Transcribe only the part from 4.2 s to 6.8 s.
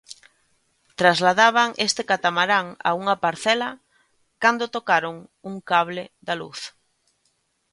cando tocaron un cable da luz.